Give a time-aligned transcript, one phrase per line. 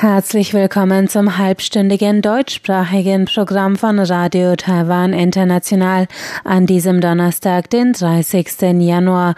[0.00, 6.08] Herzlich willkommen zum halbstündigen deutschsprachigen Programm von Radio Taiwan International
[6.42, 8.62] an diesem Donnerstag, den 30.
[8.80, 9.34] Januar.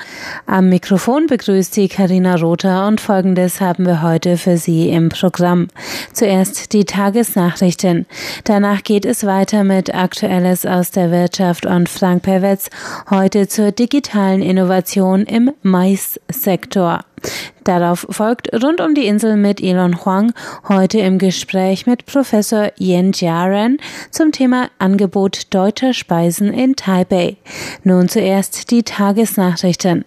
[0.46, 5.66] Am Mikrofon begrüßt Sie Karina Rother und Folgendes haben wir heute für Sie im Programm.
[6.12, 8.06] Zuerst die Tagesnachrichten.
[8.44, 12.70] Danach geht es weiter mit Aktuelles aus der Wirtschaft und Frank Pewetz
[13.10, 17.00] heute zur digitalen Innovation im Maissektor.
[17.64, 20.32] Darauf folgt rund um die Insel mit Elon Huang
[20.68, 23.78] heute im Gespräch mit Professor Yen Jiaren
[24.10, 27.36] zum Thema Angebot deutscher Speisen in Taipei.
[27.84, 30.04] Nun zuerst die Tagesnachrichten.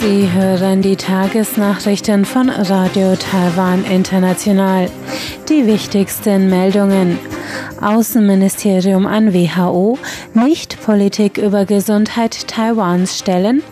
[0.00, 4.88] Sie hören die Tagesnachrichten von Radio Taiwan International.
[5.48, 7.18] Die wichtigsten Meldungen.
[7.80, 9.98] Außenministerium an WHO,
[10.34, 13.62] nicht Politik über Gesundheit Taiwans stellen,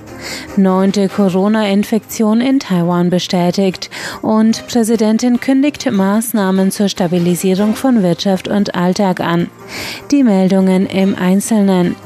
[0.57, 3.91] neunte Corona-Infektion in Taiwan bestätigt
[4.23, 9.49] und Präsidentin kündigt Maßnahmen zur Stabilisierung von Wirtschaft und Alltag an.
[10.11, 11.97] Die Meldungen im Einzelnen.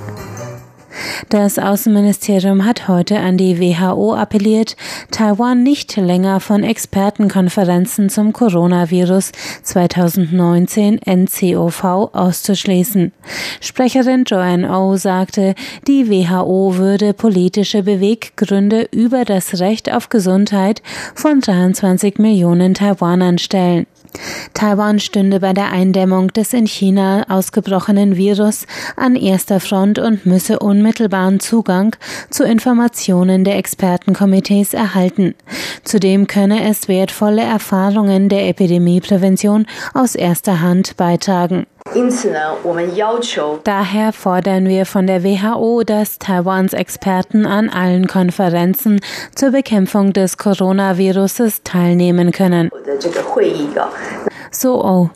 [1.29, 4.77] Das Außenministerium hat heute an die WHO appelliert,
[5.11, 13.13] Taiwan nicht länger von Expertenkonferenzen zum Coronavirus 2019 NCOV auszuschließen.
[13.61, 15.55] Sprecherin Joanne O sagte,
[15.87, 20.83] die WHO würde politische Beweggründe über das Recht auf Gesundheit
[21.15, 23.87] von 23 Millionen Taiwanern stellen.
[24.55, 28.67] Taiwan stünde bei der Eindämmung des in China ausgebrochenen Virus
[28.97, 31.97] an erster Front und müsse unmittelbaren Zugang
[32.31, 35.35] zu Informationen der Expertenkomitees erhalten.
[35.85, 41.67] Zudem könne es wertvolle Erfahrungen der Epidemieprävention aus erster Hand beitragen.
[43.65, 49.01] Daher fordern wir von der WHO, dass Taiwans Experten an allen Konferenzen
[49.35, 52.71] zur Bekämpfung des Coronaviruses teilnehmen können.
[54.51, 55.11] So, oh.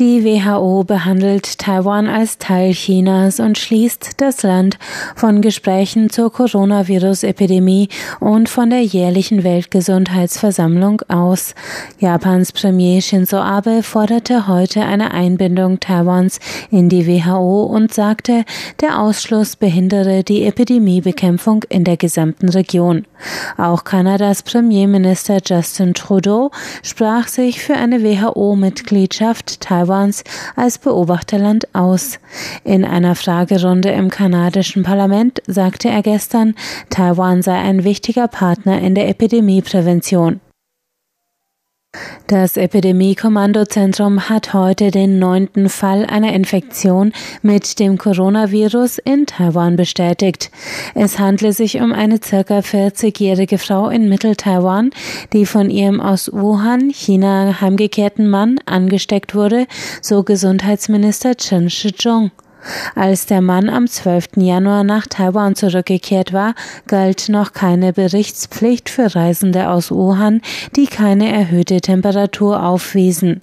[0.00, 4.78] Die WHO behandelt Taiwan als Teil Chinas und schließt das Land
[5.14, 11.54] von Gesprächen zur Coronavirus-Epidemie und von der jährlichen Weltgesundheitsversammlung aus.
[11.98, 16.40] Japans Premier Shinzo Abe forderte heute eine Einbindung Taiwans
[16.70, 18.46] in die WHO und sagte,
[18.80, 23.04] der Ausschluss behindere die Epidemiebekämpfung in der gesamten Region.
[23.58, 30.22] Auch Kanadas Premierminister Justin Trudeau sprach sich für eine WHO-Mitgliedschaft Taiwans Taiwans
[30.54, 32.18] als Beobachterland aus.
[32.62, 36.54] In einer Fragerunde im kanadischen Parlament sagte er gestern,
[36.90, 40.40] Taiwan sei ein wichtiger Partner in der Epidemieprävention.
[42.30, 47.12] Das Epidemie-Kommandozentrum hat heute den neunten Fall einer Infektion
[47.42, 50.52] mit dem Coronavirus in Taiwan bestätigt.
[50.94, 54.90] Es handle sich um eine circa 40-jährige Frau in Mittel-Taiwan,
[55.32, 59.66] die von ihrem aus Wuhan, China heimgekehrten Mann angesteckt wurde,
[60.00, 62.30] so Gesundheitsminister Chen Shizhong.
[62.94, 64.36] Als der Mann am 12.
[64.36, 66.54] Januar nach Taiwan zurückgekehrt war,
[66.86, 70.40] galt noch keine Berichtspflicht für Reisende aus Wuhan,
[70.76, 73.40] die keine erhöhte Temperatur aufwiesen.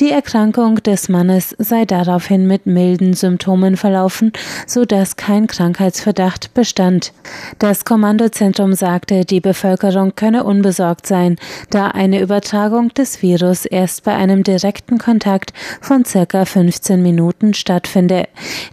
[0.00, 4.32] Die Erkrankung des Mannes sei daraufhin mit milden Symptomen verlaufen,
[4.66, 7.12] so dass kein Krankheitsverdacht bestand.
[7.58, 11.36] Das Kommandozentrum sagte, die Bevölkerung könne unbesorgt sein,
[11.70, 18.28] da eine Übertragung des Virus erst bei einem direkten Kontakt von circa 15 Minuten stattfinde.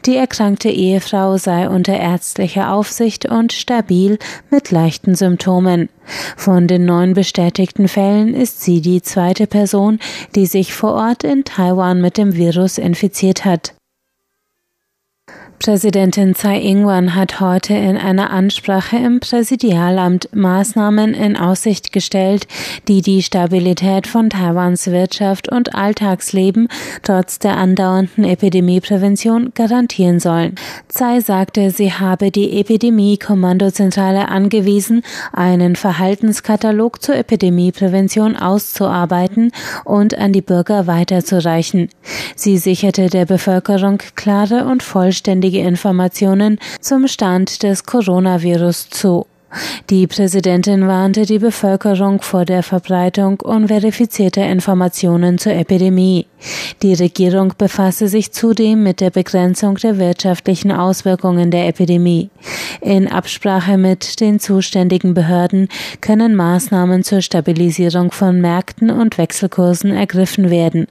[0.05, 4.17] Die erkrankte Ehefrau sei unter ärztlicher Aufsicht und stabil
[4.49, 5.89] mit leichten Symptomen.
[6.35, 9.99] Von den neun bestätigten Fällen ist sie die zweite Person,
[10.35, 13.76] die sich vor Ort in Taiwan mit dem Virus infiziert hat.
[15.59, 22.47] Präsidentin Tsai Ing-wen hat heute in einer Ansprache im Präsidialamt Maßnahmen in Aussicht gestellt,
[22.87, 26.67] die die Stabilität von Taiwans Wirtschaft und Alltagsleben
[27.01, 30.55] trotz der andauernden Epidemieprävention garantieren sollen.
[30.89, 35.01] Tsai sagte, sie habe die Epidemie-Kommandozentrale angewiesen,
[35.33, 39.51] einen Verhaltenskatalog zur Epidemieprävention auszuarbeiten
[39.83, 41.89] und an die Bürger weiterzureichen.
[42.35, 49.25] Sie sicherte der Bevölkerung klare und vollständige vollständige Informationen zum Stand des Coronavirus zu.
[49.89, 56.27] Die Präsidentin warnte die Bevölkerung vor der Verbreitung unverifizierter Informationen zur Epidemie.
[56.81, 62.29] Die Regierung befasse sich zudem mit der Begrenzung der wirtschaftlichen Auswirkungen der Epidemie.
[62.81, 65.69] In Absprache mit den zuständigen Behörden
[66.01, 70.87] können Maßnahmen zur Stabilisierung von Märkten und Wechselkursen ergriffen werden.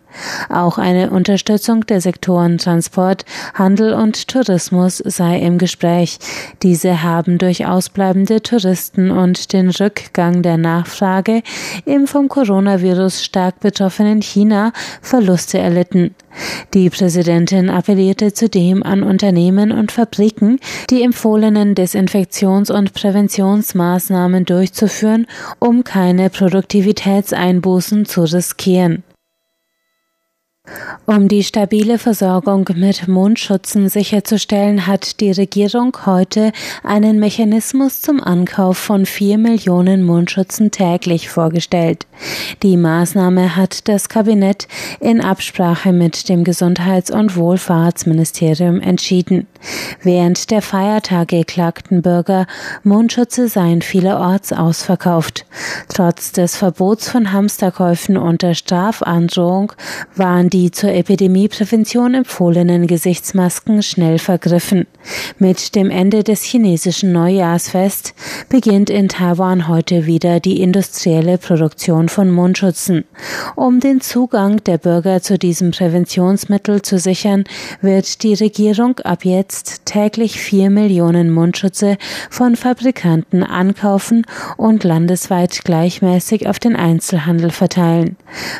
[0.48, 3.24] Auch eine Unterstützung der Sektoren Transport,
[3.54, 6.18] Handel und Tourismus sei im Gespräch.
[6.62, 11.42] Diese haben durch ausbleibende Touristen und den Rückgang der Nachfrage
[11.84, 14.72] im vom Coronavirus stark betroffenen China
[15.02, 16.14] Verluste erlitten.
[16.74, 20.58] Die Präsidentin appellierte zudem an Unternehmen und Fabriken,
[20.90, 25.26] die empfohlenen Desinfektions- und Präventionsmaßnahmen durchzuführen,
[25.58, 29.02] um keine Produktivitätseinbußen zu riskieren.
[31.06, 36.50] Um die stabile Versorgung mit Mundschutzen sicherzustellen, hat die Regierung heute
[36.82, 42.06] einen Mechanismus zum Ankauf von vier Millionen Mundschutzen täglich vorgestellt.
[42.64, 44.66] Die Maßnahme hat das Kabinett
[44.98, 49.46] in Absprache mit dem Gesundheits- und Wohlfahrtsministerium entschieden.
[50.02, 52.46] Während der Feiertage klagten Bürger,
[52.82, 55.46] Mundschutze seien vielerorts ausverkauft.
[55.88, 59.72] Trotz des Verbots von Hamsterkäufen unter Strafandrohung
[60.16, 64.86] waren die zur Epidemieprävention empfohlenen Gesichtsmasken schnell vergriffen.
[65.38, 68.14] Mit dem Ende des chinesischen Neujahrsfest
[68.48, 73.04] beginnt in Taiwan heute wieder die industrielle Produktion von Mundschutzen.
[73.54, 77.44] Um den Zugang der Bürger zu diesem Präventionsmittel zu sichern,
[77.82, 81.98] wird die Regierung ab jetzt täglich vier Millionen Mundschutze
[82.30, 84.24] von Fabrikanten ankaufen
[84.56, 88.16] und landesweit gleichmäßig auf den Einzelhandel verteilen.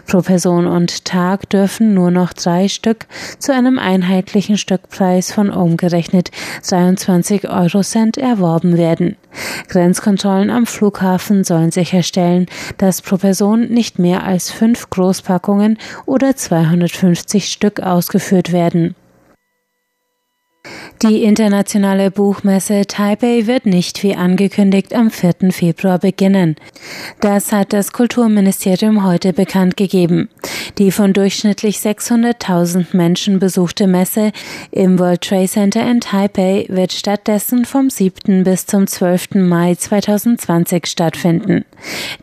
[0.06, 3.06] Pro Person und Tag dürfen nur noch drei Stück
[3.38, 6.30] zu einem einheitlichen Stückpreis von umgerechnet
[6.68, 9.16] 23 Eurocent erworben werden.
[9.68, 12.46] Grenzkontrollen am Flughafen sollen sicherstellen,
[12.78, 18.94] dass pro Person nicht mehr als fünf Großpackungen oder 250 Stück ausgeführt werden.
[21.02, 25.52] Die internationale Buchmesse Taipei wird nicht wie angekündigt am 4.
[25.52, 26.56] Februar beginnen.
[27.20, 30.30] Das hat das Kulturministerium heute bekannt gegeben.
[30.78, 34.32] Die von durchschnittlich 600.000 Menschen besuchte Messe
[34.70, 38.42] im World Trade Center in Taipei wird stattdessen vom 7.
[38.44, 39.34] bis zum 12.
[39.34, 41.66] Mai 2020 stattfinden.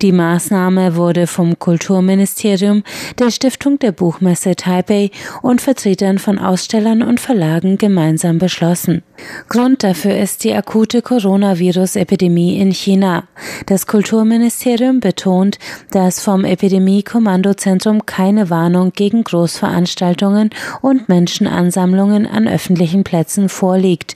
[0.02, 2.84] Die Maßnahme wurde vom Kulturministerium,
[3.20, 5.12] der Stiftung der Buchmesse Taipei
[5.42, 9.04] und Vertretern von Ausstellern und Verlagen gemeinsam beschlossen.
[9.50, 13.24] Grund dafür ist die akute Coronavirus-Epidemie in China.
[13.66, 15.60] Das Kulturministerium betont,
[15.92, 20.50] dass vom Epidemie-Kommandozentrum keine Warnung gegen Großveranstaltungen
[20.82, 24.16] und Menschenansammlungen an öffentlichen Plätzen vorliegt.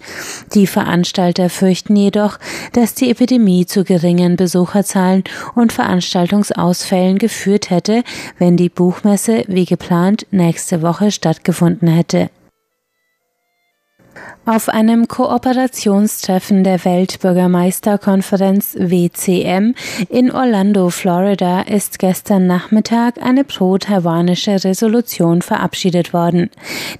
[0.53, 2.39] Die Veranstalter fürchten jedoch,
[2.73, 5.23] dass die Epidemie zu geringen Besucherzahlen
[5.55, 8.03] und Veranstaltungsausfällen geführt hätte,
[8.37, 12.29] wenn die Buchmesse wie geplant nächste Woche stattgefunden hätte.
[14.49, 19.75] Auf einem Kooperationstreffen der Weltbürgermeisterkonferenz WCM
[20.07, 26.49] in Orlando, Florida, ist gestern Nachmittag eine pro-taiwanische Resolution verabschiedet worden.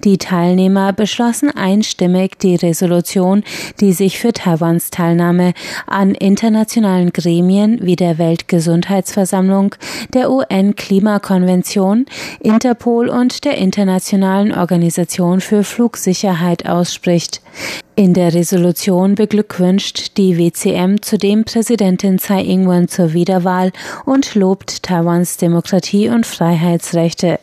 [0.03, 3.45] Die Teilnehmer beschlossen einstimmig die Resolution,
[3.79, 5.53] die sich für Taiwans Teilnahme
[5.85, 9.73] an internationalen Gremien wie der Weltgesundheitsversammlung,
[10.13, 12.07] der UN-Klimakonvention,
[12.41, 17.36] Interpol und der Internationalen Organisation für Flugsicherheit ausspricht.
[17.95, 23.71] In der Resolution beglückwünscht die WCM zudem Präsidentin Tsai Ing-wen zur Wiederwahl
[24.05, 27.39] und lobt Taiwans Demokratie und Freiheitsrechte.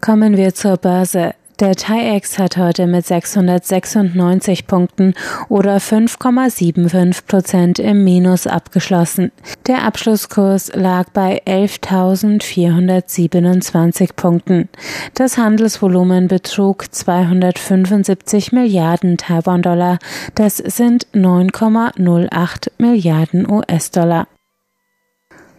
[0.00, 1.34] Kommen wir zur Börse.
[1.60, 5.14] Der TAIEX hat heute mit 696 Punkten
[5.48, 9.32] oder 5,75 Prozent im Minus abgeschlossen.
[9.66, 14.68] Der Abschlusskurs lag bei 11.427 Punkten.
[15.14, 19.98] Das Handelsvolumen betrug 275 Milliarden Taiwan-Dollar.
[20.36, 24.28] Das sind 9,08 Milliarden US-Dollar.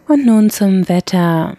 [0.08, 1.58] Und nun zum Wetter.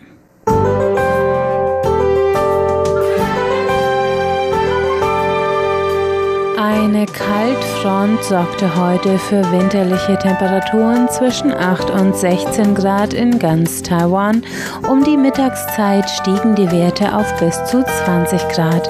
[6.82, 14.42] Eine Kaltfront sorgte heute für winterliche Temperaturen zwischen 8 und 16 Grad in ganz Taiwan.
[14.88, 18.88] Um die Mittagszeit stiegen die Werte auf bis zu 20 Grad.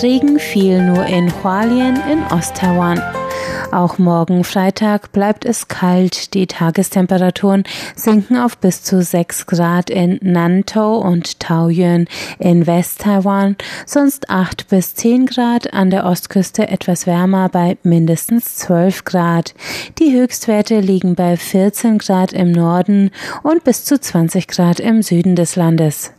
[0.00, 3.02] Regen fiel nur in Hualien in Osttaiwan.
[3.74, 6.34] Auch morgen Freitag bleibt es kalt.
[6.34, 7.64] Die Tagestemperaturen
[7.96, 12.06] sinken auf bis zu 6 Grad in Nantou und Taoyuan
[12.38, 19.02] in West-Taiwan, sonst 8 bis 10 Grad an der Ostküste etwas wärmer bei mindestens 12
[19.02, 19.54] Grad.
[19.98, 23.10] Die Höchstwerte liegen bei 14 Grad im Norden
[23.42, 26.12] und bis zu 20 Grad im Süden des Landes.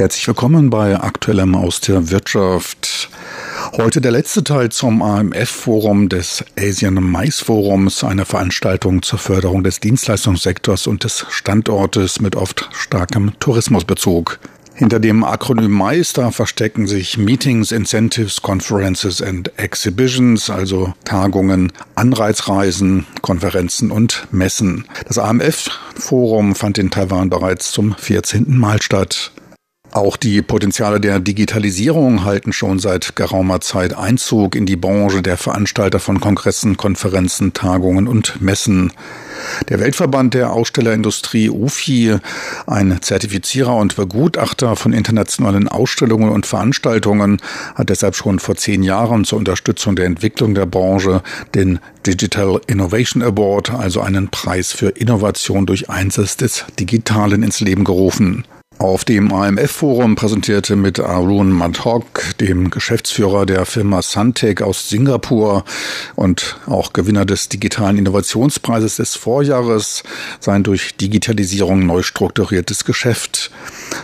[0.00, 3.10] Herzlich willkommen bei Aktuellem aus der Wirtschaft.
[3.76, 9.78] Heute der letzte Teil zum AMF-Forum des Asian Mais Forums, eine Veranstaltung zur Förderung des
[9.78, 14.38] Dienstleistungssektors und des Standortes mit oft starkem Tourismusbezug.
[14.72, 23.04] Hinter dem Akronym MICE, da verstecken sich Meetings, Incentives, Conferences and Exhibitions, also Tagungen, Anreizreisen,
[23.20, 24.86] Konferenzen und Messen.
[25.06, 28.56] Das AMF-Forum fand in Taiwan bereits zum 14.
[28.56, 29.32] Mal statt.
[29.92, 35.36] Auch die Potenziale der Digitalisierung halten schon seit geraumer Zeit Einzug in die Branche der
[35.36, 38.92] Veranstalter von Kongressen, Konferenzen, Tagungen und Messen.
[39.68, 42.18] Der Weltverband der Ausstellerindustrie UFI,
[42.68, 47.38] ein Zertifizierer und Begutachter von internationalen Ausstellungen und Veranstaltungen,
[47.74, 51.20] hat deshalb schon vor zehn Jahren zur Unterstützung der Entwicklung der Branche
[51.56, 57.82] den Digital Innovation Award, also einen Preis für Innovation durch Einsatz des Digitalen ins Leben
[57.82, 58.44] gerufen.
[58.80, 65.66] Auf dem AMF-Forum präsentierte mit Arun Madhok, dem Geschäftsführer der Firma Suntech aus Singapur
[66.16, 70.02] und auch Gewinner des digitalen Innovationspreises des Vorjahres,
[70.40, 73.50] sein durch Digitalisierung neu strukturiertes Geschäft.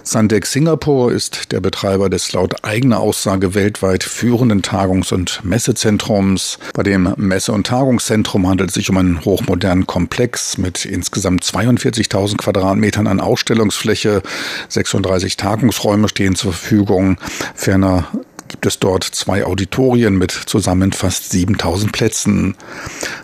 [0.02, 6.58] Suntech Singapur ist der Betreiber des laut eigener Aussage weltweit führenden Tagungs- und Messezentrums.
[6.74, 12.36] Bei dem Messe- und Tagungszentrum handelt es sich um einen hochmodernen Komplex mit insgesamt 42.000
[12.36, 14.22] Quadratmetern an Ausstellungsfläche,
[14.68, 17.18] 36 Tagungsräume stehen zur Verfügung.
[17.54, 18.06] Ferner
[18.48, 22.54] gibt es dort zwei Auditorien mit zusammen fast 7000 Plätzen.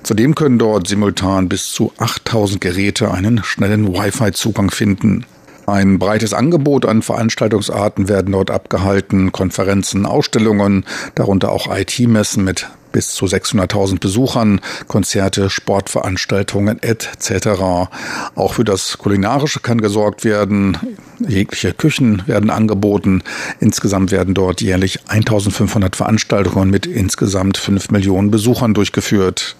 [0.02, 5.24] Zudem können dort simultan bis zu 8000 Geräte einen schnellen Wi-Fi-Zugang finden.
[5.66, 10.84] Ein breites Angebot an Veranstaltungsarten werden dort abgehalten, Konferenzen, Ausstellungen,
[11.14, 17.88] darunter auch IT-Messen mit bis zu 600.000 Besuchern, Konzerte, Sportveranstaltungen etc.
[18.34, 20.78] Auch für das Kulinarische kann gesorgt werden.
[21.18, 23.22] Jegliche Küchen werden angeboten.
[23.60, 29.56] Insgesamt werden dort jährlich 1500 Veranstaltungen mit insgesamt 5 Millionen Besuchern durchgeführt.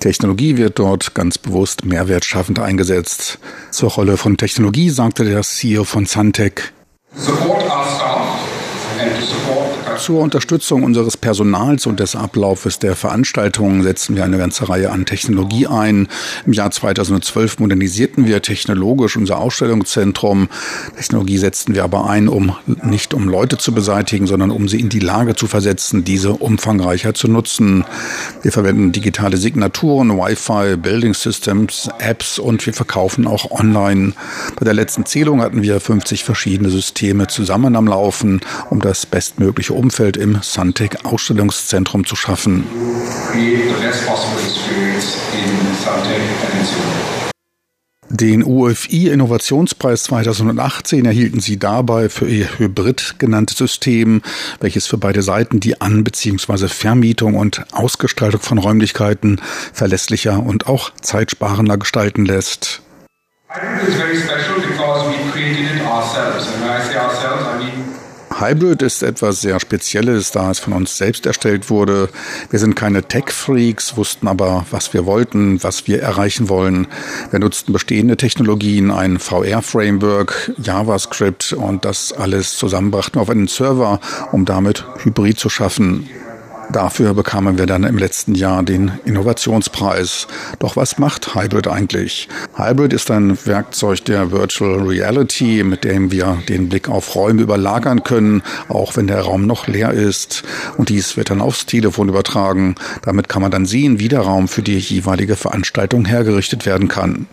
[0.00, 3.38] Technologie wird dort ganz bewusst mehrwertschaffend eingesetzt.
[3.70, 6.72] Zur Rolle von Technologie sagte der CEO von Suntech.
[7.14, 8.40] Support our staff
[8.98, 9.69] and to support
[10.00, 15.04] zur Unterstützung unseres Personals und des Ablaufes der Veranstaltungen setzen wir eine ganze Reihe an
[15.04, 16.08] Technologie ein.
[16.46, 20.48] Im Jahr 2012 modernisierten wir technologisch unser Ausstellungszentrum.
[20.96, 24.88] Technologie setzten wir aber ein, um nicht um Leute zu beseitigen, sondern um sie in
[24.88, 27.84] die Lage zu versetzen, diese umfangreicher zu nutzen.
[28.40, 34.14] Wir verwenden digitale Signaturen, Wi-Fi, Building Systems, Apps und wir verkaufen auch online.
[34.58, 38.40] Bei der letzten Zählung hatten wir 50 verschiedene Systeme zusammen am Laufen,
[38.70, 42.64] um das bestmögliche Umfeld Umfeld im Suntec Ausstellungszentrum zu schaffen.
[48.08, 54.22] Den UFI Innovationspreis 2018 erhielten sie dabei für ihr Hybrid genanntes System,
[54.60, 56.68] welches für beide Seiten die An- bzw.
[56.68, 59.40] Vermietung und Ausgestaltung von Räumlichkeiten
[59.72, 62.80] verlässlicher und auch zeitsparender gestalten lässt.
[63.48, 66.46] Hybrid is very special because we created it ourselves.
[66.46, 67.89] And when I say ourselves, I mean
[68.40, 72.08] Hybrid ist etwas sehr Spezielles, da es von uns selbst erstellt wurde.
[72.48, 76.86] Wir sind keine Tech-Freaks, wussten aber, was wir wollten, was wir erreichen wollen.
[77.30, 84.00] Wir nutzten bestehende Technologien, ein VR-Framework, JavaScript und das alles zusammenbrachten auf einen Server,
[84.32, 86.08] um damit Hybrid zu schaffen.
[86.72, 90.28] Dafür bekamen wir dann im letzten Jahr den Innovationspreis.
[90.60, 92.28] Doch was macht Hybrid eigentlich?
[92.54, 98.04] Hybrid ist ein Werkzeug der Virtual Reality, mit dem wir den Blick auf Räume überlagern
[98.04, 100.44] können, auch wenn der Raum noch leer ist.
[100.76, 102.76] Und dies wird dann aufs Telefon übertragen.
[103.02, 107.26] Damit kann man dann sehen, wie der Raum für die jeweilige Veranstaltung hergerichtet werden kann.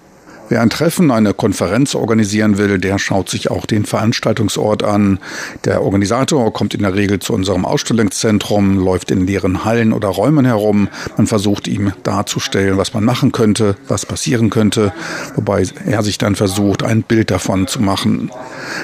[0.50, 5.20] Wer ein Treffen, eine Konferenz organisieren will, der schaut sich auch den Veranstaltungsort an.
[5.66, 10.46] Der Organisator kommt in der Regel zu unserem Ausstellungszentrum, läuft in leeren Hallen oder Räumen
[10.46, 10.88] herum.
[11.18, 14.94] Man versucht ihm darzustellen, was man machen könnte, was passieren könnte,
[15.36, 18.32] wobei er sich dann versucht, ein Bild davon zu machen.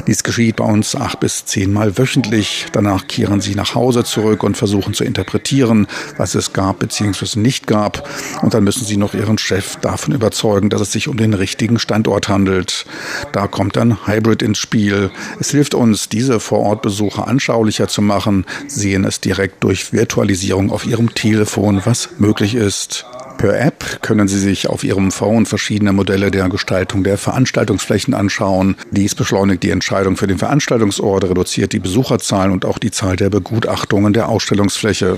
[0.05, 2.65] Dies geschieht bei uns acht bis zehnmal wöchentlich.
[2.73, 7.39] Danach kehren sie nach Hause zurück und versuchen zu interpretieren, was es gab bzw.
[7.39, 8.09] nicht gab.
[8.41, 11.52] Und dann müssen sie noch ihren Chef davon überzeugen, dass es sich um den richtigen
[11.53, 12.85] richtigen Standort handelt.
[13.31, 15.11] Da kommt dann Hybrid ins Spiel.
[15.39, 21.13] Es hilft uns, diese Vorortbesuche anschaulicher zu machen, sehen es direkt durch Virtualisierung auf ihrem
[21.13, 23.05] Telefon, was möglich ist.
[23.37, 28.75] Per App können Sie sich auf Ihrem Phone verschiedene Modelle der Gestaltung der Veranstaltungsflächen anschauen.
[28.91, 33.29] Dies beschleunigt die Entscheidung für den Veranstaltungsort, reduziert die Besucherzahlen und auch die Zahl der
[33.29, 35.17] Begutachtungen der Ausstellungsfläche.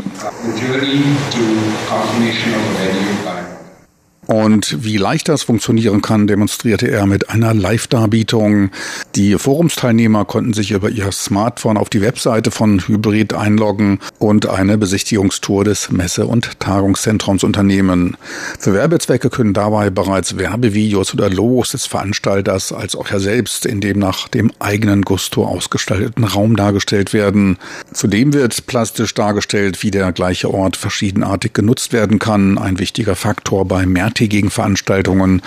[4.28, 8.72] Und wie leicht das funktionieren kann, demonstrierte er mit einer Live-Darbietung.
[9.16, 14.78] Die Forumsteilnehmer konnten sich über ihr Smartphone auf die Webseite von Hybrid einloggen und eine
[14.78, 18.18] Besichtigungstour des Messe- und Tagungszentrums unternehmen.
[18.60, 23.82] Für Werbezwecke können dabei bereits Werbevideos oder Logos des Veranstalters als auch er selbst in
[23.82, 27.58] dem nach dem eigenen Gusto ausgestalteten Raum dargestellt werden.
[27.94, 32.58] Zudem wird plastisch dargestellt, wie der gleiche Ort verschiedenartig genutzt werden kann.
[32.58, 35.42] Ein wichtiger Faktor bei mehr mehrtägigen Veranstaltungen,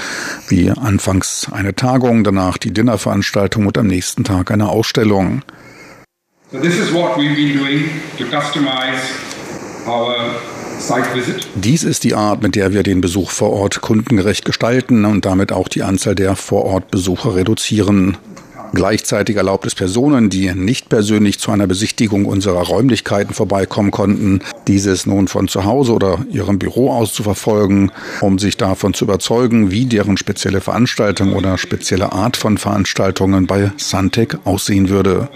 [0.48, 5.42] wie anfangs eine Tagung, danach die Dinnerveranstaltung und am nächsten Tag eine Ausstellung.
[6.52, 9.00] So this is what we've been doing to customize
[9.87, 10.14] our
[11.56, 15.50] dies ist die Art, mit der wir den Besuch vor Ort kundengerecht gestalten und damit
[15.50, 18.16] auch die Anzahl der Vorortbesucher reduzieren.
[18.72, 25.06] Gleichzeitig erlaubt es Personen, die nicht persönlich zu einer Besichtigung unserer Räumlichkeiten vorbeikommen konnten, dieses
[25.06, 29.70] nun von zu Hause oder ihrem Büro aus zu verfolgen, um sich davon zu überzeugen,
[29.70, 35.28] wie deren spezielle Veranstaltung oder spezielle Art von Veranstaltungen bei Suntec aussehen würde.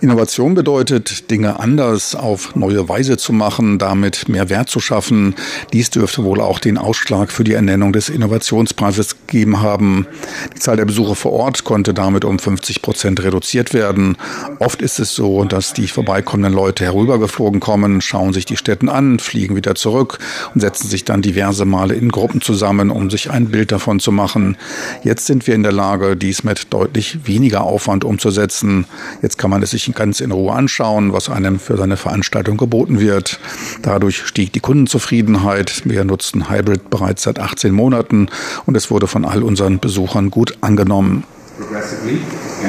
[0.00, 5.34] Innovation bedeutet, Dinge anders auf neue Weise zu machen, damit mehr Wert zu schaffen.
[5.72, 10.06] Dies dürfte wohl auch den Ausschlag für die Ernennung des Innovationspreises gegeben haben.
[10.54, 14.16] Die Zahl der Besucher vor Ort konnte damit um 50 Prozent reduziert werden.
[14.58, 19.18] Oft ist es so, dass die vorbeikommenden Leute herübergeflogen kommen, schauen sich die Städten an,
[19.18, 20.18] fliegen wieder zurück
[20.54, 24.12] und setzen sich dann diverse Male in Gruppen zusammen, um sich ein Bild davon zu
[24.12, 24.56] machen.
[25.02, 28.86] Jetzt sind wir in der Lage, dies mit deutlich weniger Aufwand umzusetzen.
[29.20, 33.00] Jetzt kann man es sich ganz in Ruhe anschauen, was einem für seine Veranstaltung geboten
[33.00, 33.38] wird.
[33.82, 35.82] Dadurch stieg die Kundenzufriedenheit.
[35.84, 38.28] Wir nutzten Hybrid bereits seit 18 Monaten
[38.66, 41.24] und es wurde von all unseren Besuchern gut angenommen.
[41.56, 42.20] Progressively
[42.64, 42.68] uh,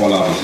[0.00, 0.34] uh.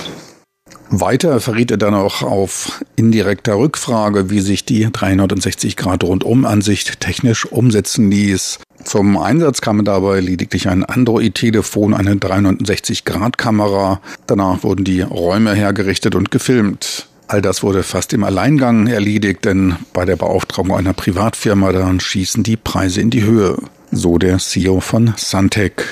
[0.92, 8.58] Weiter verriet er dann auch auf indirekter Rückfrage, wie sich die 360-Grad-Rundum-Ansicht technisch umsetzen ließ.
[8.82, 14.00] Zum Einsatz kam dabei lediglich ein Android-Telefon, eine 360-Grad-Kamera.
[14.26, 17.06] Danach wurden die Räume hergerichtet und gefilmt.
[17.28, 22.42] All das wurde fast im Alleingang erledigt, denn bei der Beauftragung einer Privatfirma dann schießen
[22.42, 23.58] die Preise in die Höhe.
[23.92, 25.84] So der CEO von Suntec.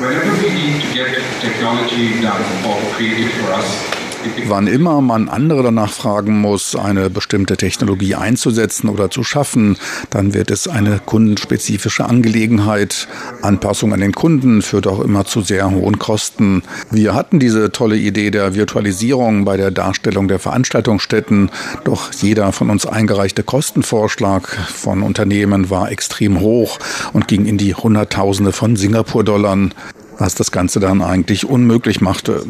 [0.00, 1.06] Whenever we need to get
[1.40, 4.01] technology done or created for us,
[4.46, 9.76] Wann immer man andere danach fragen muss, eine bestimmte Technologie einzusetzen oder zu schaffen,
[10.10, 13.08] dann wird es eine kundenspezifische Angelegenheit.
[13.42, 16.62] Anpassung an den Kunden führt auch immer zu sehr hohen Kosten.
[16.90, 21.50] Wir hatten diese tolle Idee der Virtualisierung bei der Darstellung der Veranstaltungsstätten,
[21.84, 26.78] doch jeder von uns eingereichte Kostenvorschlag von Unternehmen war extrem hoch
[27.12, 29.70] und ging in die Hunderttausende von Singapur-Dollar,
[30.18, 32.44] was das Ganze dann eigentlich unmöglich machte.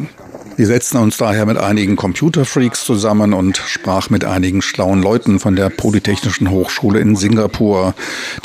[0.55, 5.55] Wir setzten uns daher mit einigen Computerfreaks zusammen und sprach mit einigen schlauen Leuten von
[5.55, 7.95] der Polytechnischen Hochschule in Singapur,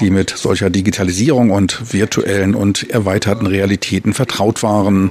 [0.01, 5.11] die mit solcher Digitalisierung und virtuellen und erweiterten Realitäten vertraut waren.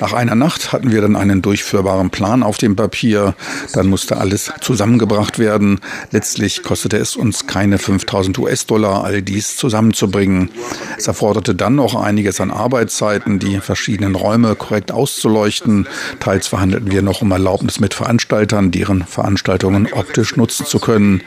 [0.00, 3.34] Nach einer Nacht hatten wir dann einen durchführbaren Plan auf dem Papier.
[3.74, 5.80] Dann musste alles zusammengebracht werden.
[6.12, 10.48] Letztlich kostete es uns keine 5000 US-Dollar, all dies zusammenzubringen.
[10.96, 15.86] Es erforderte dann noch einiges an Arbeitszeiten, die verschiedenen Räume korrekt auszuleuchten,
[16.20, 21.22] teils Jedenfalls verhandelten wir noch um Erlaubnis mit Veranstaltern, deren Veranstaltungen optisch nutzen zu können.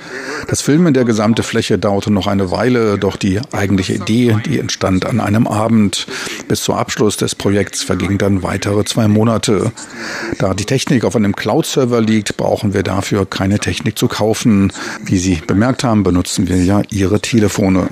[0.47, 5.06] Das Filmen der gesamten Fläche dauerte noch eine Weile, doch die eigentliche Idee, die entstand
[5.06, 6.08] an einem Abend.
[6.47, 9.74] Bis zum Abschluss des Projekts vergingen dann weitere zwei Monate.
[10.38, 14.71] Da die Technik auf einem Cloud-Server liegt, brauchen wir dafür keine Technik zu kaufen.
[15.04, 17.89] Wie Sie bemerkt haben, benutzen wir ja Ihre Telefone.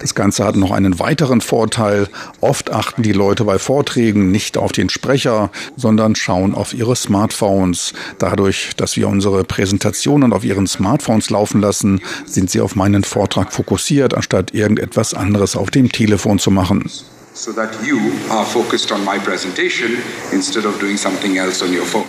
[0.00, 2.08] Das Ganze hat noch einen weiteren Vorteil.
[2.40, 7.92] Oft achten die Leute bei Vorträgen nicht auf den Sprecher, sondern schauen auf ihre Smartphones.
[8.18, 13.52] Dadurch, dass wir unsere Präsentationen auf ihren Smartphones laufen lassen, sind sie auf meinen Vortrag
[13.52, 16.90] fokussiert, anstatt irgendetwas anderes auf dem Telefon zu machen.
[17.34, 17.98] So that you
[18.30, 19.98] are focused on my presentation
[20.32, 22.04] instead of doing something else on your phone.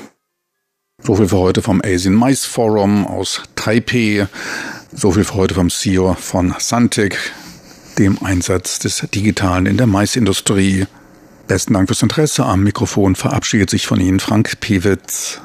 [1.03, 4.27] So viel für heute vom Asian Mice Forum aus Taipei.
[4.93, 7.17] So viel für heute vom CEO von Santic,
[7.97, 10.85] dem Einsatz des Digitalen in der Maisindustrie.
[11.47, 12.45] Besten Dank fürs Interesse.
[12.45, 15.41] Am Mikrofon verabschiedet sich von Ihnen Frank Pewitz.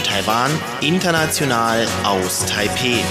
[0.00, 3.02] Radio Taiwan, international aus Taipeh.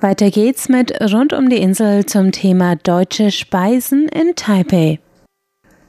[0.00, 4.98] Weiter geht's mit Rund um die Insel zum Thema deutsche Speisen in Taipei.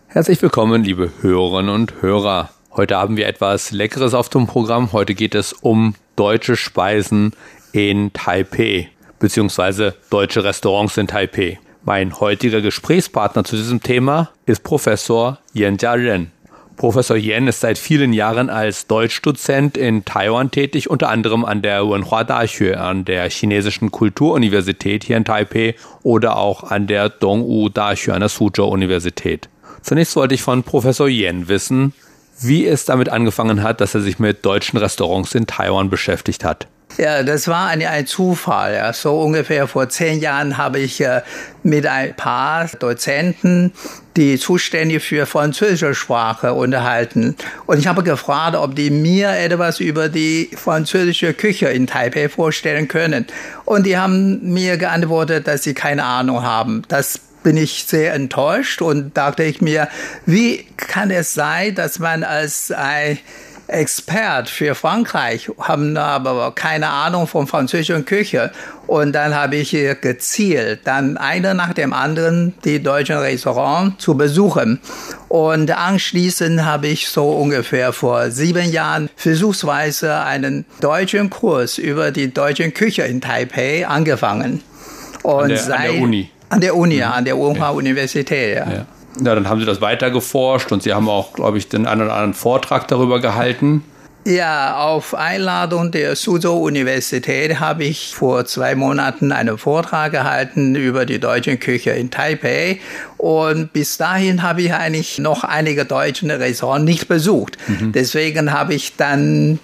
[0.07, 2.49] Herzlich willkommen, liebe Hörerinnen und Hörer.
[2.75, 4.91] Heute haben wir etwas Leckeres auf dem Programm.
[4.91, 7.31] Heute geht es um deutsche Speisen
[7.71, 11.59] in Taipei, beziehungsweise deutsche Restaurants in Taipei.
[11.87, 16.31] Mein heutiger Gesprächspartner zu diesem Thema ist Professor Yan Jia-ren.
[16.77, 21.87] Professor Yan ist seit vielen Jahren als Deutschdozent in Taiwan tätig, unter anderem an der
[21.87, 28.15] Wenhua Daxue, an der chinesischen Kulturuniversität hier in Taipei oder auch an der Dongwu Daxue,
[28.15, 29.47] an der Suzhou Universität.
[29.83, 31.93] Zunächst wollte ich von Professor Yan wissen,
[32.41, 36.65] wie es damit angefangen hat, dass er sich mit deutschen Restaurants in Taiwan beschäftigt hat.
[36.97, 38.75] Ja, das war ein, ein Zufall.
[38.75, 38.93] Ja.
[38.93, 41.21] So ungefähr vor zehn Jahren habe ich äh,
[41.61, 43.73] mit ein paar Dozenten,
[44.15, 47.35] die zuständig für französische Sprache unterhalten.
[47.65, 52.87] Und ich habe gefragt, ob die mir etwas über die französische Küche in Taipei vorstellen
[52.87, 53.27] können.
[53.65, 56.83] Und die haben mir geantwortet, dass sie keine Ahnung haben.
[56.87, 59.89] Das bin ich sehr enttäuscht und dachte ich mir,
[60.25, 63.19] wie kann es sein, dass man als ein
[63.67, 68.51] Expert für Frankreich, haben aber keine Ahnung von französischen Küche.
[68.87, 74.79] Und dann habe ich gezielt, dann einer nach dem anderen die deutschen Restaurants zu besuchen.
[75.27, 82.33] Und anschließend habe ich so ungefähr vor sieben Jahren versuchsweise einen deutschen Kurs über die
[82.33, 84.61] deutsche Küche in Taipei angefangen.
[85.23, 86.29] Und an, der, an der Uni.
[86.49, 86.99] An der Uni, mhm.
[86.99, 88.71] ja, an der Wenhua-Universität, ja.
[88.71, 88.85] ja.
[89.23, 92.01] Ja, dann haben Sie das weiter geforscht und Sie haben auch, glaube ich, den einen
[92.01, 93.83] oder anderen Vortrag darüber gehalten.
[94.27, 101.19] Ja, auf Einladung der Suzhou-Universität habe ich vor zwei Monaten einen Vortrag gehalten über die
[101.19, 102.79] deutsche Küche in Taipei.
[103.17, 107.59] Und bis dahin habe ich eigentlich noch einige deutsche Restaurants nicht besucht.
[107.67, 107.91] Mhm.
[107.91, 109.59] Deswegen habe ich dann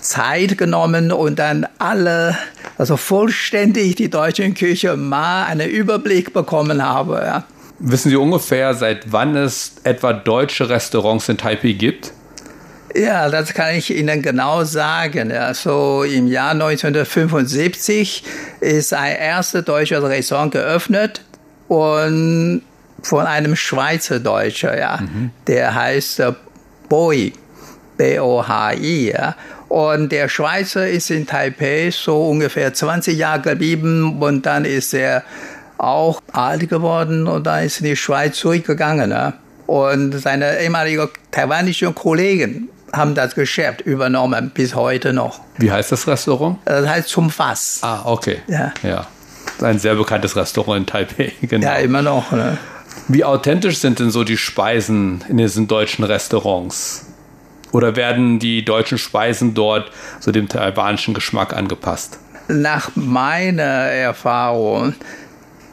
[0.00, 2.36] Zeit genommen und dann alle,
[2.78, 7.22] also vollständig die deutsche Küche mal einen Überblick bekommen habe.
[7.24, 7.44] Ja.
[7.82, 12.12] Wissen Sie ungefähr, seit wann es etwa deutsche Restaurants in Taipei gibt?
[12.94, 15.32] Ja, das kann ich Ihnen genau sagen.
[15.32, 18.22] Also im Jahr 1975
[18.60, 21.22] ist ein erstes deutsches Restaurant geöffnet
[21.68, 22.62] und
[23.02, 24.98] von einem Schweizer Deutscher, ja.
[25.00, 25.30] Mhm.
[25.46, 26.32] Der heißt äh,
[26.90, 27.32] Boi,
[27.96, 29.36] B-O-H-I, ja.
[29.68, 35.22] Und der Schweizer ist in Taipei so ungefähr 20 Jahre geblieben und dann ist er
[35.80, 39.08] auch alt geworden und da ist in die Schweiz zurückgegangen.
[39.08, 39.34] Ne?
[39.66, 45.40] Und seine ehemaligen taiwanischen Kollegen haben das Geschäft übernommen, bis heute noch.
[45.58, 46.58] Wie heißt das Restaurant?
[46.64, 47.78] Das heißt Zum Fass.
[47.82, 48.38] Ah, okay.
[48.48, 48.72] Ja.
[48.82, 49.06] ja.
[49.62, 51.66] Ein sehr bekanntes Restaurant in Taipei, genau.
[51.66, 52.32] Ja, immer noch.
[52.32, 52.58] Ne?
[53.08, 57.06] Wie authentisch sind denn so die Speisen in diesen deutschen Restaurants?
[57.72, 62.18] Oder werden die deutschen Speisen dort so dem taiwanischen Geschmack angepasst?
[62.48, 64.94] Nach meiner Erfahrung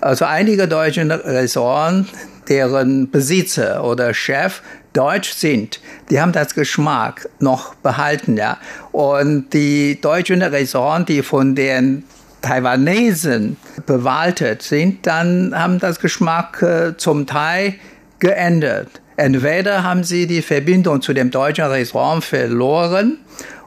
[0.01, 2.09] also einige deutsche Restaurants,
[2.47, 4.61] deren Besitzer oder Chef
[4.93, 5.79] deutsch sind,
[6.09, 8.57] die haben das Geschmack noch behalten, ja.
[8.91, 12.03] Und die deutschen Restaurants, die von den
[12.41, 17.75] Taiwanesen bewaltet sind, dann haben das Geschmack äh, zum Teil
[18.19, 19.01] geändert.
[19.17, 23.17] Entweder haben sie die Verbindung zu dem deutschen Restaurant verloren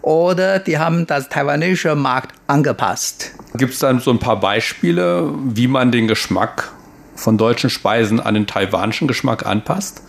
[0.03, 3.33] oder die haben das taiwanesische Markt angepasst.
[3.55, 6.71] Gibt es dann so ein paar Beispiele, wie man den Geschmack
[7.17, 10.03] von deutschen Speisen an den taiwanischen Geschmack anpasst?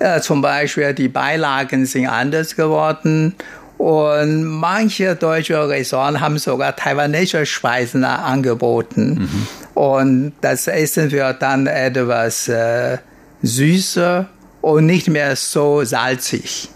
[0.00, 3.34] Ja, zum Beispiel die Beilagen sind anders geworden
[3.76, 9.20] und manche deutsche Restaurants haben sogar taiwanesische Speisen angeboten.
[9.20, 9.46] Mhm.
[9.74, 12.98] Und das Essen wird dann etwas äh,
[13.42, 14.28] süßer
[14.60, 16.68] und nicht mehr so salzig.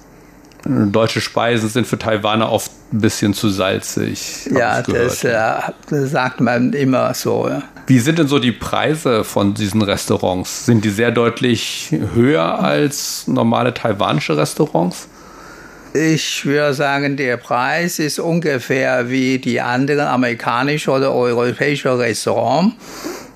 [0.64, 4.48] Deutsche Speisen sind für Taiwaner oft ein bisschen zu salzig.
[4.50, 5.32] Ja, das, äh,
[5.90, 7.48] das, sagt man immer so.
[7.48, 7.62] Ja.
[7.86, 10.64] Wie sind denn so die Preise von diesen Restaurants?
[10.66, 15.08] Sind die sehr deutlich höher als normale taiwanische Restaurants?
[15.92, 22.74] Ich würde sagen, der Preis ist ungefähr wie die anderen amerikanischen oder europäischen Restaurants.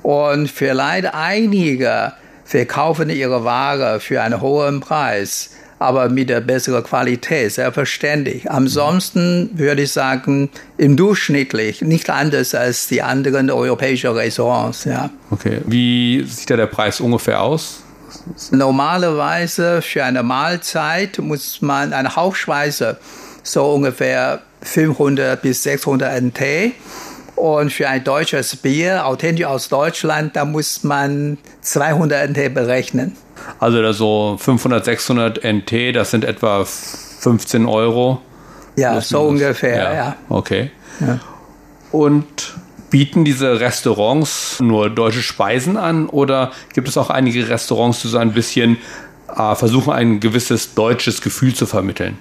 [0.03, 2.15] Und vielleicht einige
[2.45, 8.51] verkaufen ihre Ware für einen hohen Preis aber mit der besseren Qualität, selbstverständlich.
[8.51, 14.85] Ansonsten würde ich sagen, im Durchschnittlich nicht anders als die anderen europäischen Restaurants.
[14.85, 15.11] Ja.
[15.31, 15.61] Okay.
[15.67, 17.83] Wie sieht da der Preis ungefähr aus?
[18.51, 22.99] Normalerweise für eine Mahlzeit muss man eine Hauptspeise
[23.43, 26.73] so ungefähr 500 bis 600 NT
[27.37, 33.17] und für ein deutsches Bier, authentisch aus Deutschland, da muss man 200 NT berechnen.
[33.59, 38.21] Also da so 500, 600 NT, das sind etwa 15 Euro.
[38.77, 39.95] Ja, so ungefähr, ja.
[39.95, 40.17] ja.
[40.29, 40.71] Okay.
[41.01, 41.19] Ja.
[41.91, 42.55] Und
[42.91, 48.19] bieten diese Restaurants nur deutsche Speisen an oder gibt es auch einige Restaurants, die so
[48.19, 48.79] ein bisschen
[49.37, 52.19] äh, versuchen, ein gewisses deutsches Gefühl zu vermitteln?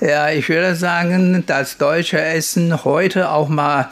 [0.00, 3.90] Ja, ich würde sagen, das deutsche Essen heute auch mal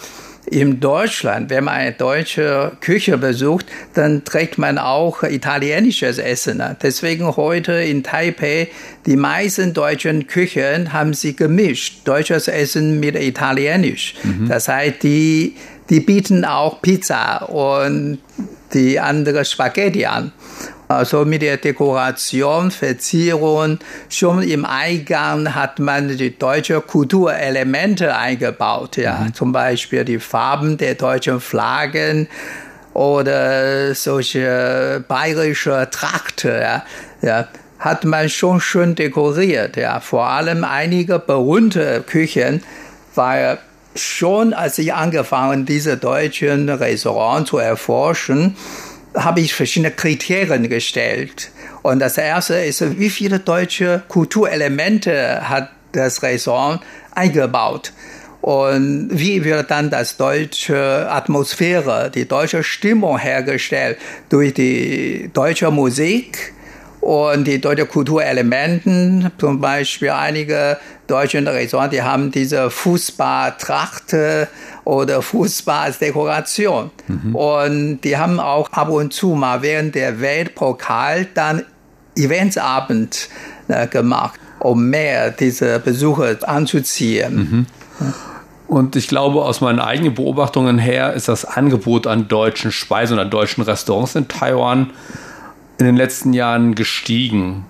[0.50, 6.62] in Deutschland, wenn man eine deutsche Küche besucht, dann trägt man auch italienisches Essen.
[6.82, 8.68] Deswegen heute in Taipei,
[9.06, 14.14] die meisten deutschen Küchen haben sie gemischt, deutsches Essen mit italienisch.
[14.22, 14.48] Mhm.
[14.48, 15.56] Das heißt, die,
[15.90, 18.18] die bieten auch Pizza und
[18.74, 20.32] die andere Spaghetti an.
[20.88, 28.96] Also mit der Dekoration, Verzierung, schon im Eingang hat man die deutsche Kulturelemente eingebaut.
[28.96, 29.18] Ja.
[29.18, 29.34] Mhm.
[29.34, 32.26] Zum Beispiel die Farben der deutschen Flaggen
[32.94, 36.60] oder solche bayerische Trakte.
[36.60, 36.84] Ja.
[37.20, 37.48] Ja
[37.78, 39.76] hat man schon schön dekoriert.
[39.76, 40.00] Ja.
[40.00, 42.62] Vor allem einige berühmte Küchen,
[43.14, 43.58] weil
[43.94, 48.56] schon als ich angefangen, diese deutschen Restaurants zu erforschen,
[49.18, 51.50] habe ich verschiedene Kriterien gestellt.
[51.82, 56.80] Und das erste ist, wie viele deutsche Kulturelemente hat das Restaurant
[57.14, 57.92] eingebaut?
[58.40, 66.52] Und wie wird dann das deutsche Atmosphäre, die deutsche Stimmung hergestellt durch die deutsche Musik
[67.00, 74.16] und die deutsche Kulturelemente, zum Beispiel einige deutsche Restaurants, die haben diese Fußballtracht
[74.84, 76.90] oder Fußball als Dekoration.
[77.06, 77.34] Mhm.
[77.34, 81.64] Und die haben auch ab und zu mal während der Weltpokal dann
[82.16, 83.28] Eventsabend
[83.68, 87.34] äh, gemacht, um mehr diese Besucher anzuziehen.
[87.36, 87.66] Mhm.
[88.66, 93.20] Und ich glaube, aus meinen eigenen Beobachtungen her ist das Angebot an deutschen Speisen und
[93.20, 94.90] an deutschen Restaurants in Taiwan
[95.78, 97.64] in den letzten Jahren gestiegen.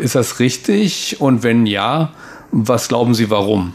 [0.00, 1.20] Ist das richtig?
[1.20, 2.12] Und wenn ja,
[2.50, 3.74] was glauben Sie, warum?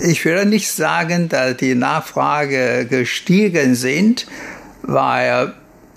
[0.00, 4.26] Ich würde nicht sagen, dass die Nachfrage gestiegen sind,
[4.82, 5.52] weil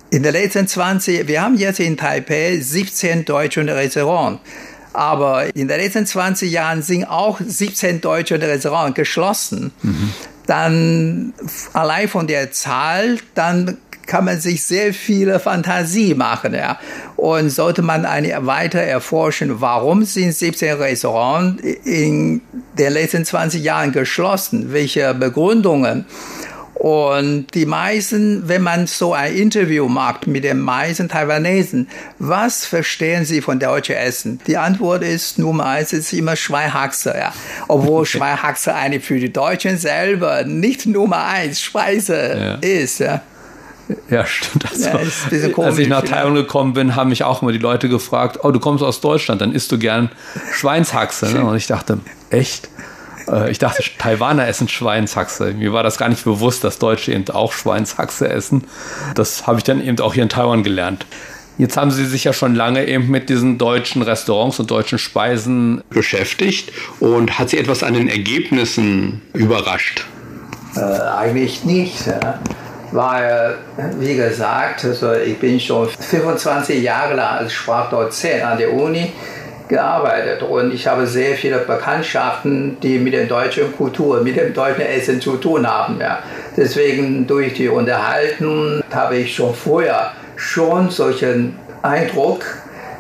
[0.10, 4.42] in den letzten 20, wir haben jetzt in Taipei 17 deutsche Restaurants.
[4.94, 9.72] Aber in den letzten 20 Jahren sind auch 17 deutsche Restaurants geschlossen.
[9.82, 10.14] Mhm.
[10.46, 11.34] Dann
[11.74, 16.54] allein von der Zahl, dann kann man sich sehr viele Fantasie machen.
[16.54, 16.80] Ja.
[17.16, 22.42] Und sollte man eine weiter erforschen, warum sind 17 Restaurants in
[22.78, 24.74] den letzten 20 Jahren geschlossen?
[24.74, 26.06] Welche Begründungen?
[26.84, 31.88] Und die meisten, wenn man so ein Interview macht mit den meisten Taiwanesen,
[32.20, 34.42] was verstehen sie von deutschem Essen?
[34.48, 37.34] Die Antwort ist Nummer eins ist immer Schweihaxe, ja.
[37.70, 42.56] Obwohl Schweihaxe eigentlich für die Deutschen selber nicht Nummer eins Speise ja.
[42.56, 43.22] ist, ja.
[44.10, 44.66] Ja, stimmt.
[44.70, 44.90] Also,
[45.36, 48.40] ja, komisch, als ich nach Taiwan gekommen bin, haben mich auch immer die Leute gefragt,
[48.44, 50.10] oh, du kommst aus Deutschland, dann isst du gern
[50.54, 51.32] Schweinshaxe.
[51.32, 51.44] Ne?
[51.44, 52.70] Und ich dachte, echt?
[53.28, 55.54] Äh, ich dachte, Taiwaner essen Schweinshaxe.
[55.54, 58.66] Mir war das gar nicht bewusst, dass Deutsche eben auch Schweinshaxe essen.
[59.16, 61.06] Das habe ich dann eben auch hier in Taiwan gelernt.
[61.58, 65.84] Jetzt haben Sie sich ja schon lange eben mit diesen deutschen Restaurants und deutschen Speisen
[65.90, 66.72] beschäftigt.
[67.00, 70.06] Und hat Sie etwas an den Ergebnissen überrascht?
[70.76, 72.08] Äh, eigentlich nicht.
[72.08, 72.40] Ja
[72.94, 73.56] weil,
[74.00, 79.12] wie gesagt, also ich bin schon 25 Jahre lang als Sprachdozent an der Uni
[79.68, 84.86] gearbeitet und ich habe sehr viele Bekanntschaften, die mit der deutschen Kultur, mit dem deutschen
[84.86, 86.00] Essen zu tun haben.
[86.00, 86.20] Ja.
[86.56, 92.44] Deswegen durch die Unterhaltung habe ich schon vorher schon solchen Eindruck,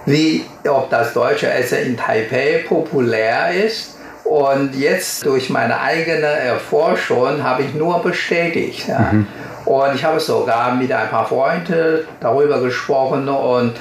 [0.05, 3.92] wie ob das deutsche Essen in Taipei populär ist.
[4.33, 8.87] Und jetzt durch meine eigene Erforschung habe ich nur bestätigt.
[8.87, 9.11] Ja.
[9.11, 9.27] Mhm.
[9.65, 13.73] Und ich habe sogar mit ein paar Freunden darüber gesprochen und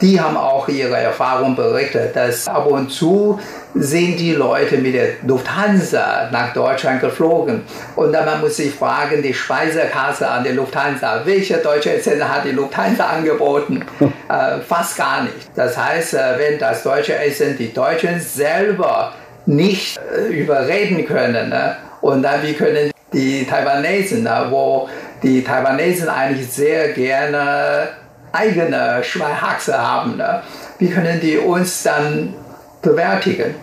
[0.00, 3.38] die haben auch ihre Erfahrung berichtet, dass ab und zu
[3.74, 7.64] sind die Leute mit der Lufthansa nach Deutschland geflogen.
[7.94, 12.46] Und dann man muss sich fragen, die Speisekarte an der Lufthansa, welche deutsche Essen hat
[12.46, 13.84] die Lufthansa angeboten?
[14.00, 15.50] äh, fast gar nicht.
[15.54, 19.12] Das heißt, äh, wenn das deutsche Essen die Deutschen selber
[19.48, 21.76] nicht äh, überreden können, ne?
[22.02, 24.46] und dann wie können die Taiwanesen, ne?
[24.50, 24.88] wo
[25.22, 27.88] die Taiwanesen eigentlich sehr gerne
[28.30, 30.18] eigene Schweihaxe haben.
[30.18, 30.42] Ne?
[30.78, 32.34] Wie können die uns dann
[32.82, 33.54] bewältigen?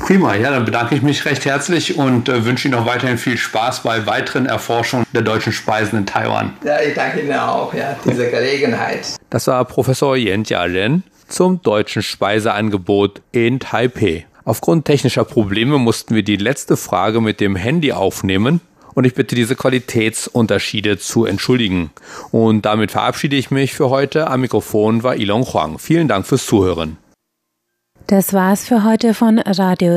[0.00, 3.36] Prima, ja, dann bedanke ich mich recht herzlich und äh, wünsche Ihnen noch weiterhin viel
[3.36, 6.56] Spaß bei weiteren Erforschungen der deutschen Speisen in Taiwan.
[6.64, 9.06] Ja, ich danke Ihnen auch, ja, diese Gelegenheit.
[9.30, 14.26] Das war Professor Yen Ren zum deutschen Speiseangebot in Taipei.
[14.48, 18.62] Aufgrund technischer Probleme mussten wir die letzte Frage mit dem Handy aufnehmen
[18.94, 21.90] und ich bitte diese Qualitätsunterschiede zu entschuldigen.
[22.30, 24.28] Und damit verabschiede ich mich für heute.
[24.28, 25.78] Am Mikrofon war Ilon Huang.
[25.78, 26.96] Vielen Dank fürs Zuhören.
[28.06, 29.92] Das war's für heute von Radio